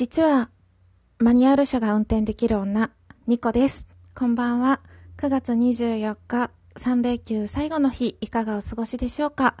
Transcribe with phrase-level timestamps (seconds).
[0.00, 0.48] 実は、
[1.18, 2.90] マニュアル車が運転できる女、
[3.26, 3.84] ニコです。
[4.14, 4.80] こんばんは。
[5.18, 9.56] 9月24日、3連休最後の日、いかがお過ごしでしょうか？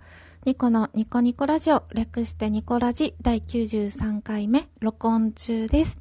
[0.46, 5.98] ニコのニコニコラジオ、略してニコラジ第93回目、録音中です。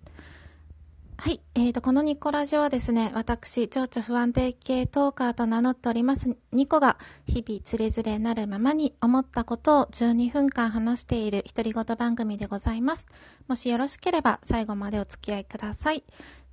[1.21, 1.41] はい。
[1.53, 13.05] えーと、このニコラジオはですね、私、情緒不安定系トーカーと名乗っております、ニコが、日々つれづれなるままに思ったことを12分間話している独り言番組でございます。
[13.49, 16.05] もしよろしければ、最後までお付き合いください。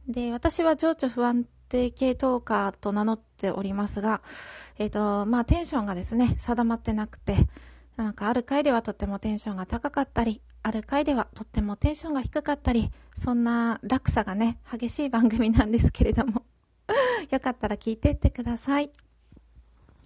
[0.09, 4.21] で、私は情緒不安定系トーカーと名乗っておりますが、
[4.81, 7.37] えーと、まあ、テンションがですね、定まってなくて、
[7.95, 16.43] なんかある回ではとってもテンションが高かったり、ある回ではとってもテンションが低かったり、そんな落差がね、激しい番組なんですけれども、
[17.31, 18.91] よかったら聞いてってください。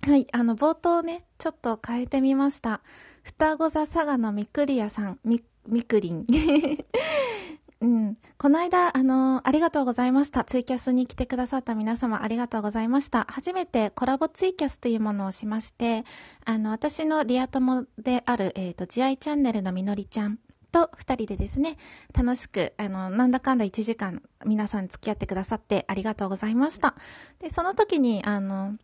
[0.02, 2.82] はい、あの、冒頭ね、ちょっと変えてみました。
[3.22, 6.26] 双子座佐賀のみくりやさん、み、みくりん。
[7.80, 8.18] うん。
[8.36, 10.44] この間、あの、ありがとうございました。
[10.44, 13.26] ツイキャスに来てくださった皆様、ありがとうございました。
[13.30, 16.04] 初めてコラボツイキャスというものをしまして、
[16.44, 20.38] あの、私のリア友である、えっ、ー、と、慈愛チャンネルのみのりちゃん
[20.70, 21.76] と二人でですね、
[22.14, 26.94] 楽しく、あの、なんだかんだ1時間皆さん付き合ってくださってありがとうございました。
[27.40, 28.76] で、その時に、あの、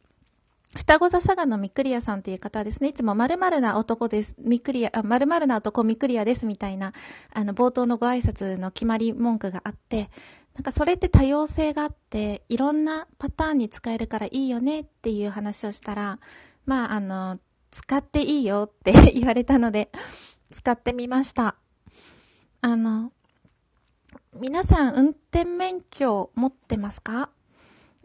[0.76, 6.92] 双子座佐賀のみくりやさんという方はですね、いつも〇〇な男です、みくりや、〇〇な男みくりやですみたいな、
[7.32, 10.10] あの、冒頭のご挨拶の決まり文句があって、
[10.54, 16.18] なんかそれって多様性があって、いろんなパターンに使えるからいいよねっていう話をしたら、
[16.64, 17.38] まあ、あの、
[17.70, 19.90] 使っていいよって言われたので、
[20.50, 21.56] 使ってみました。
[22.66, 23.12] あの、
[24.40, 27.30] 皆さん運転免許持ってますか？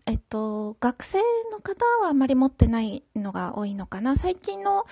[0.05, 1.17] えっと、学生
[1.51, 4.17] の方はあまり持ってないのが多いのかな。
[4.17, 4.85] 最近の、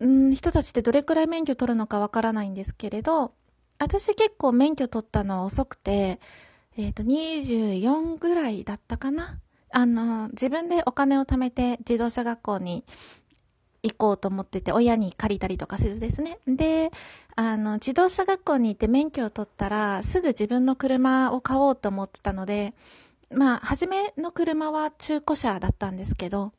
[0.00, 3.34] うん、人たちってどれくらい免許取るのかわからないんですけれど、
[3.78, 6.18] 私結構免許取ったのは遅くて、
[6.78, 9.40] えっと、24ぐらいだったかな。
[9.74, 12.86] あの、自分でお金を貯めて自動車学校に
[13.82, 16.38] 行こうと思ってて、親に借りたりとかせずですね。
[16.46, 16.90] で、
[17.36, 22.74] あの、自動車学校に行って免許を取ったら、すぐ自分の車を買おうと思ってたので、
[23.30, 26.52] まあ、初めの車は中古車だったんですけど、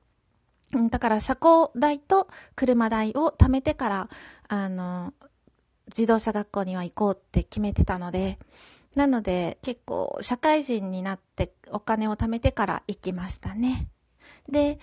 [0.89, 4.09] だから車高代と車代を貯めてから、
[4.47, 5.13] あの、
[5.87, 8.37] 自動車学校には行こうって決めてたので、
[8.95, 13.87] なので結構社会人になってお金を貯めてから行きましたね。
[14.47, 14.79] で、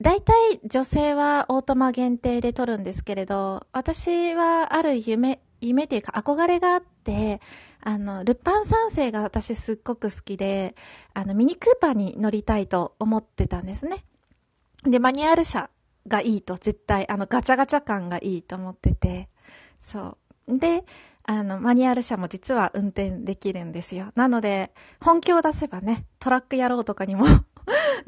[0.00, 7.40] 大体女性はオートマ限定で取るんですけれど、私はある夢、夢というか憧れがあって、
[7.80, 10.76] あの、ルパン三世が私すっごく好きで、
[11.14, 14.04] あの、ミニクーパーに乗りたいと思ってたんですね。
[14.84, 15.68] で、マニュアル車
[16.06, 19.28] がいいと絶対、あの、ガチャガチャ感がいいと思ってて、
[19.80, 20.16] そ
[20.46, 20.58] う。
[20.58, 20.84] で、
[21.24, 24.12] あの、マニュアル車も実は運転できるんですよ。
[24.14, 27.26] なので、本気を出せばね、トラック野郎とかにも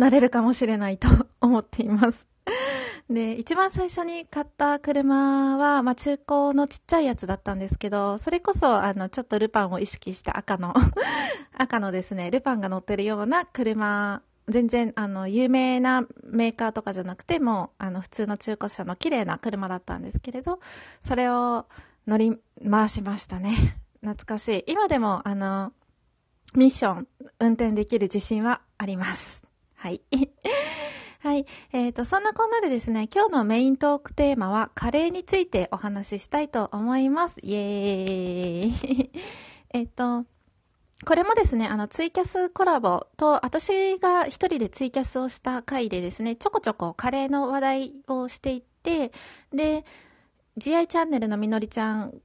[0.00, 1.08] なれるかもしれないと
[1.42, 2.26] 思っています。
[3.10, 10.74] で、一番最初に買った車は、まあ、中古のちっちゃいやつだったんですけど、それこそ、あの、ちょっとルパンを意識した赤の
[11.52, 20.60] 赤のですね、ルパンが乗ってるような車、全然、あの、有名なメーカーとかじゃなくても、あの、普通の中古車の綺麗な車だったんですけれど、
[21.02, 21.66] それを
[22.06, 23.76] 乗り回しましたね。
[24.00, 24.64] 懐かしい。
[24.66, 25.74] 今でも、あの、
[26.54, 27.08] ミッション、
[27.38, 29.49] 運転できる自信はあります。
[29.80, 30.02] はい。
[31.20, 31.46] はい。
[31.72, 37.36] えっ、ー、と、そんなこんなでですね、今日のメイントークテーマは、カレーについてお話ししたいと思います。
[37.42, 39.10] イエーイ。
[39.72, 40.26] えっと、
[41.06, 49.12] これもですね、あの、ツイキャスコラボと、私が一人でツイキャスをした回でですね、ちょこちょこカレーの話題をしていって、
[49.50, 49.86] で、
[50.58, 52.20] GI チャンネルのみのりちゃん、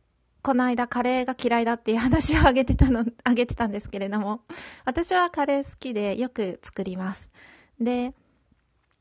[0.45, 4.41] この間カレーが嫌いだっていう話をあげてたの、 あげてたんですけれども、
[4.85, 7.31] 私はカレー好きでよく作ります。
[7.79, 8.13] で、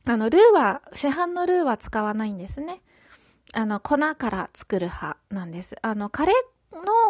[0.06, 2.81] あの、ルーは、市販のルーは使わないんですね。
[3.53, 5.77] あの、粉から作る派なんです。
[5.83, 6.34] あの、カレー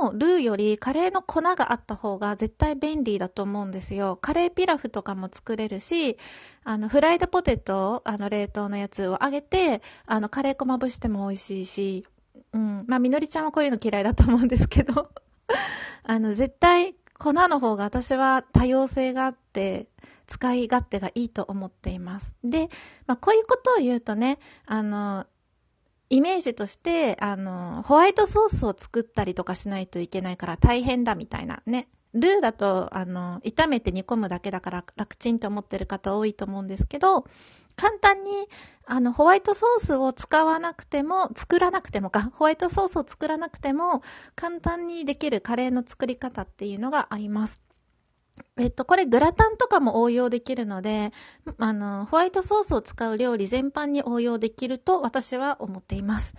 [0.02, 4.18] のルーよりカレーの粉があった方が絶対便利だと思うんですよ。
[4.20, 6.18] カレーピラフとかも作れるし、
[6.64, 12.06] あの、フライドポテト、あの、冷凍のやつを揚げて、あの、カレー粉まぶしても美味しいし、
[12.52, 12.84] うん。
[12.86, 15.10] まあ、みのりちゃんはこういうの嫌いだと思うんですけど、
[16.04, 19.88] あの、絶対粉の方が私は多様性があって、
[20.26, 22.34] 使い勝手がいいと思っています。
[22.42, 22.68] で、
[23.06, 25.26] まあ、こういうことを言うとね、あの、
[26.10, 31.88] イメージとして、あの、ホワイトソースを作ったりとかしないといけないから大変だみたいなね。
[32.14, 37.26] ルーだと、あの、炒めて煮込むだけだから楽ちんと思ってる方多いと思うんですけど、
[37.76, 38.48] 簡単に、
[38.86, 44.02] あの、ホワイトソースを使わなくても、作らなくてもか、ホワイトソースを作らなくても、
[44.36, 47.64] 簡単にできるカレーの作り方っていうのがあります。
[48.56, 51.12] えっと、これグラタンとかも応用できるので、
[51.58, 56.34] あの、ホワイトソースを使う料理全般に応用できると私は思っています。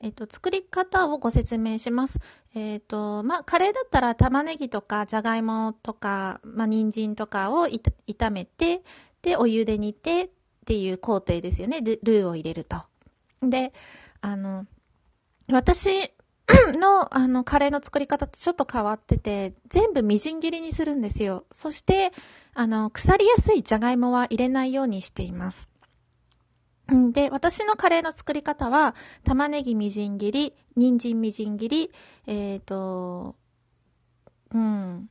[0.00, 2.18] えっと、作り方をご説明します。
[2.54, 8.82] えっと、まあ、カレーだったら玉ねぎとかじゃがいもとか、まあ、人参とかを炒めて、
[9.22, 10.30] で、お湯で煮て
[10.64, 11.82] っていう工程ですよね。
[11.82, 12.82] で、ルーを入れると。
[13.42, 13.74] で、
[14.22, 14.66] あの、
[15.52, 15.90] 私
[16.74, 21.44] の、あの、カレーの作り方ってちょっと変わってて、全部みじん切りにするんですよ。
[21.52, 22.12] そして、
[22.54, 25.68] あの、腐りやすいじゃがいもは入れないようにしています。
[27.12, 31.92] で、私のカレーの作り方は、玉ねぎみじん切り、人参みじん切り、
[32.26, 33.36] えっ、ー、と、
[34.54, 35.10] うん、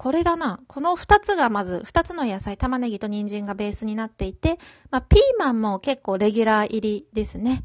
[0.00, 0.60] これだな。
[0.66, 4.58] この二つがまず、二つの野菜、玉ねぎと人参がベースになっていて、
[4.90, 7.64] まあ、ピーマンも結構レギュラー入りですね。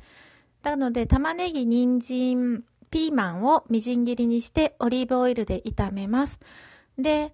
[0.62, 6.42] なので、玉ねぎ、人参、ピーマンをみじん切りにしてオリーブオイルで炒めます。
[6.98, 7.34] で、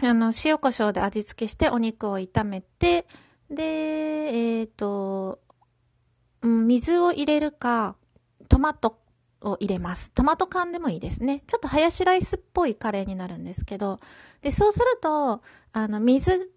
[0.00, 3.06] あの、塩コショウで味付けしてお肉を炒めて、
[3.50, 5.40] で、えっ、ー、と、
[6.40, 7.96] うん、水を入れるか、
[8.48, 8.98] トマト
[9.42, 10.10] を入れます。
[10.12, 11.42] トマト缶でもいいですね。
[11.46, 14.00] ちょっとハヤシライスっぽいカレーになるんですけど、
[14.42, 15.42] で、そうすると、
[15.72, 16.50] あの、水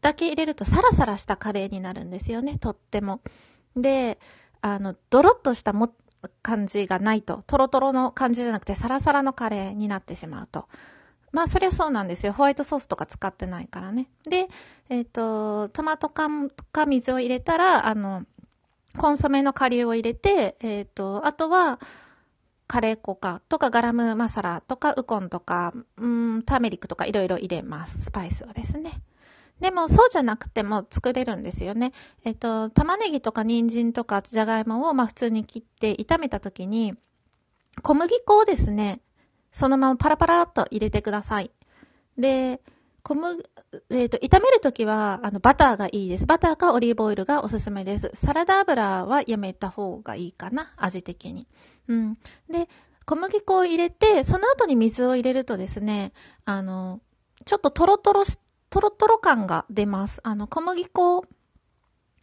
[0.00, 3.20] だけ入れるとサラサラしたカレーになるんですよね、とっても。
[3.76, 4.18] で、
[4.60, 5.92] あの、ドロッとしたも
[6.42, 10.68] 感じがないと、トロトロの感じじゃなくてサラサラのカレーになってしまうと。
[11.32, 12.32] まあ、そりゃそうなんですよ。
[12.32, 14.08] ホワイトソースとか使ってないからね。
[14.24, 14.48] で、
[14.88, 18.24] えっ、ー、と、トマト缶か水を入れたら、あの、
[18.98, 21.78] コンソメの顆粒を入れて、えっ、ー、と、あとは、
[22.70, 28.00] カレー粉かとかガラムマサラとかウコンとか、うん、ターメリックとかいろいろ入れます。
[28.00, 29.02] スパイスをですね。
[29.58, 31.92] でもそうじゃなくても作れるんですよね。
[32.24, 36.94] えっと、玉ねぎとか人参とかじゃがいもをまあ普通に切って炒めた時に、
[37.82, 39.00] 小麦粉をですね、
[39.50, 41.50] そのままパラパラっと入れてください。
[42.16, 42.60] で、
[43.02, 43.42] 小麦、
[43.90, 46.26] えっ、ー、と、炒めるときは、あの、バターがいいです。
[46.26, 48.12] バターかオリーブオイルがおすすめです。
[48.14, 51.48] サラダ油はやめた方がいいかな、味的に。
[51.88, 52.18] うん。
[52.48, 52.68] で、
[53.04, 56.12] 小麦粉を入れて、その後に水を入れるとですね、
[56.44, 57.00] あの、
[57.44, 58.38] ちょっとトロトロし
[58.70, 60.20] トロトロ感が出ます。
[60.22, 61.24] あの、小麦粉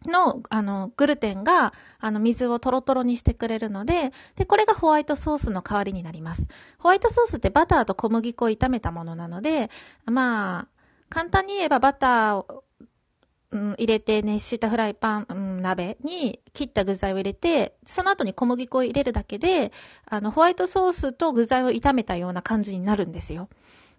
[0.06, 6.46] の、あの、グルテンが、あの、水をトロトロにしてくれるので、で、これがホワイトソースの代わりになります。
[6.78, 9.70] ホワイトソースってバターと小麦粉を炒めたものなので、
[10.06, 10.68] まあ、
[11.10, 12.64] 簡単に言えばバターを、
[13.50, 19.72] うん、入れて熱したフライパン、うん、鍋に切った具材を入れて、その後に小麦粉を入れるだけで、
[20.06, 23.48] あの、ホワイトソースと具材を炒めたような感じになるんですよ。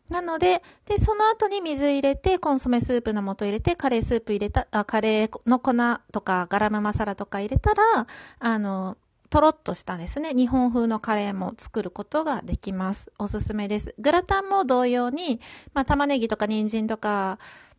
[0.09, 5.73] なので、で、その後に水入れて、コンソメスープの素入れて、カレースープ入れた、あカレーの粉
[6.11, 8.07] とか、ガラムマサラとか入れたら、
[8.39, 8.97] あの、
[9.29, 13.11] とろっとしたですね、日本風のカレーも作ることができます。
[13.19, 13.93] おすすめです。
[13.99, 15.39] グラタンも同様に、
[15.73, 17.37] まあ、玉ねぎとか人参とか、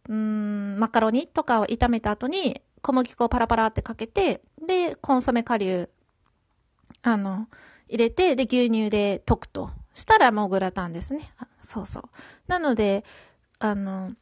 [0.09, 5.91] うん、マカロニとかを炒めた後に、小麦粉をパラパラってかけて、で、コンソメ顆粒、
[7.03, 7.49] あの、
[7.89, 9.71] 入れて、で、牛乳で溶くと。
[9.95, 11.33] したらもうグラタンですね。
[11.67, 12.03] そうそう。
[12.47, 13.05] なので、
[13.59, 14.13] あの、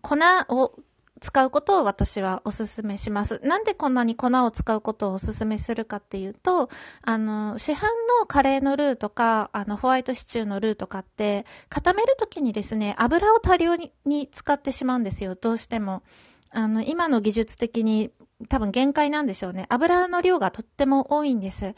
[0.00, 0.16] 粉
[0.48, 0.78] を
[1.20, 3.40] 使うことを私はお勧めします。
[3.42, 6.68] なんでこんなに粉を使うことをお勧めするかっていうと、
[7.02, 7.84] あの、市販
[8.20, 16.02] のカレーのルーとか、あの、ホワイトシチューのルーとかって、固めるときにですね、油を多量に使ってしまうんですよ、どうしても。
[16.50, 18.10] あの、今の技術的に
[18.48, 19.66] 多分限界なんでしょうね。
[19.68, 21.74] 油の量がとっても多いんです。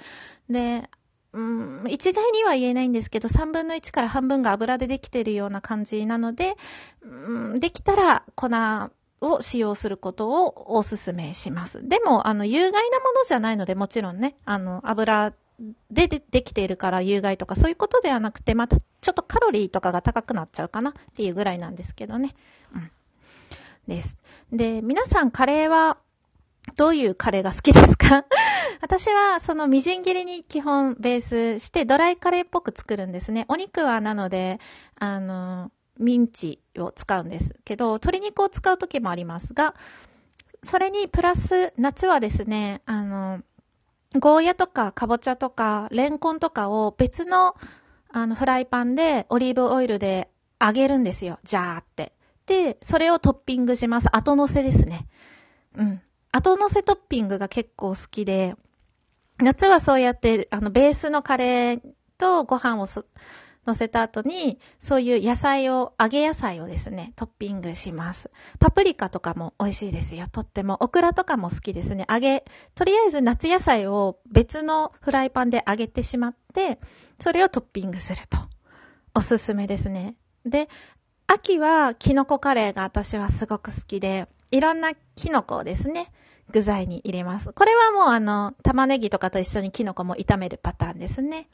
[0.51, 0.89] で、
[1.33, 6.57] うん、一概には言えないんですけど、3分の1から半分が油でできているような感じなので、
[7.03, 7.07] う
[7.55, 8.49] ん、できたら粉
[9.21, 11.87] を使用することをお勧めします。
[11.87, 15.33] でも、あの、有害なものじゃないので、もちろんね、あの、油
[15.91, 22.35] ででできているから有害とかそういうことではなくて、またちょっとカロリーとかが高くなっちゃうかなっていうぐらいなんですけどね。
[22.75, 22.91] うん。
[23.89, 24.19] です。
[24.53, 25.99] で、皆さんカレーは
[26.77, 28.25] どういうカレーが好きですか？
[28.81, 33.45] 私はそのみじん切りに基本ベースしてドライカレーっぽく作るんですね。
[33.49, 34.61] お肉はなので、
[35.01, 39.75] あの、ミンチを使うんですけど、鶏肉を使う時もありますが、
[40.63, 43.41] それにプラス夏はですね、あの、
[44.19, 47.55] ゴーヤとかかぼちゃとかレンコンとかを別の
[48.11, 51.39] あのフライパンでオリーブオイルで揚げるんですよ。
[51.45, 52.13] ジャーって。
[52.47, 54.09] で、それをトッピングします。
[54.17, 55.07] 後乗せですね。
[55.77, 56.01] うん。
[56.33, 58.55] 後乗せトッピングが結構好きで、
[59.39, 61.81] 夏はそうやって、あの、ベースのカレー
[62.17, 62.87] とご飯を
[63.69, 68.31] 乗せた後に、そういう野菜を、揚げ野菜をですね、トッピングします。
[68.59, 70.27] パプリカとかも美味しいですよ。
[70.31, 70.79] とっても。
[70.81, 72.07] オクラとかも好きですね。
[72.11, 72.45] 揚げ、
[72.75, 76.81] とりあえず夏野菜を別のフライパンで揚げてしまって、
[77.21, 78.39] それをトッピングすると。
[79.15, 80.15] おすすめですね。
[80.47, 80.69] で、
[81.27, 86.11] 秋はキノコカレーが私はすごく好きで、いろんなキノコをですね、
[86.51, 87.53] 具材に入れます。
[87.53, 91.49] これはもうあの、玉ねぎとかと一緒にキノコも炒めるパターンですね。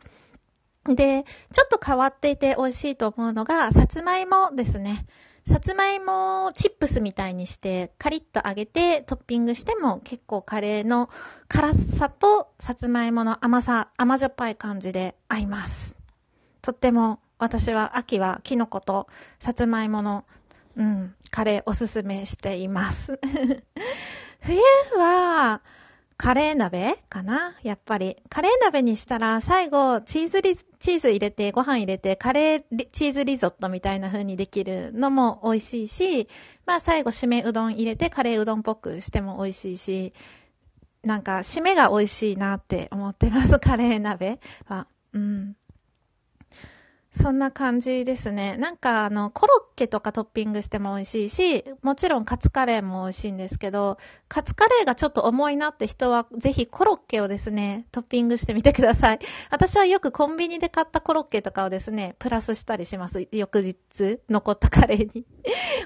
[0.86, 5.06] で、ちょっと変わっていて美味しいと思うのが、さつまいもですね。
[5.46, 11.10] さつまいもをチップスみたいにしてカリッと揚げてトッピングしても結構カレーの
[11.48, 15.94] 辛さとさつまいもの甘さ、甘じょっぱい感じで合います。
[16.62, 19.06] とっても私は秋はキノコと
[19.38, 20.24] さつまいもの、
[20.76, 23.20] うん、カレーおすすめしています。
[24.40, 24.58] 冬
[24.96, 25.62] は、
[26.16, 27.56] カレー鍋かな？
[27.62, 28.16] やっぱり。
[28.28, 36.28] カレー鍋にしたら、最後、チーズリ、チーズ入れて、ご飯入れて、カレーチーズリゾットみたいな風にできるのも美味しいし、
[36.66, 40.12] まあ最後、締めうどん入れて、カレーうどんっぽくしても美味しいし、
[41.02, 44.86] なんか、締めが美味しいなって思ってます、カレー鍋は。
[45.14, 45.56] うん。
[47.14, 48.56] そんな感じですね。
[48.56, 59.20] なんかあの、コロッケとかトッピングしても美味しいし、もちろんカツカレーも美味しいんですけど、カツカレーがちょっと重いなって人は、ぜひコロッケをですね、トッピングしてみてください。
[59.50, 63.28] 私はよくコンビニで買ったコロッケとかをですね、プラスしたりします。
[63.30, 65.24] 翌日、残ったカレーに。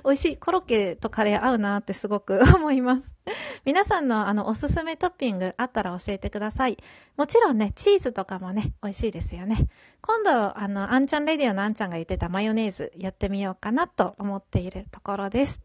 [0.04, 0.36] 美味しい。
[0.38, 3.17] コロッケとカレー合うなってすごく思います。
[3.64, 6.78] 皆さんのあの、おすすめトッピングあったら教えてください。
[7.16, 9.68] もちろんね、チーズとかもね、美味しいですよね。
[10.00, 15.60] 今度、あの、あんちゃんレディオのあんちゃんが言ってたマヨネーズやってみようかなと思っているところです。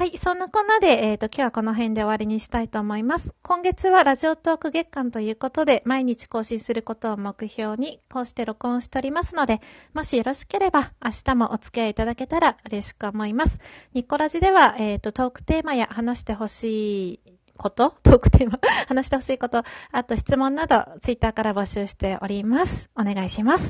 [0.00, 3.34] はい、そんなこんなで、えっ、ー、と、今日はこの辺で終わりにしたいと思います。
[3.42, 9.60] 今月はラジオトーク月間ということで、毎日更新することを目標に、こうして録音しておりますので、
[9.92, 13.58] もしよろしければ、明日もお付き合いいただけたら嬉しく思います。
[13.92, 17.20] ニコラジでは、えっ、ー、と、トークテーマや話してほしい
[17.58, 22.88] ことトークテーマ 話してほしいこと、あと質問など、ツイッターから募集しております。
[22.98, 23.68] お願いします。